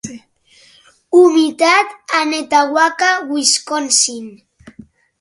Humitat 1.15 1.87
a 2.17 2.19
Netawaka, 2.31 3.09
Wisconsin 3.29 4.25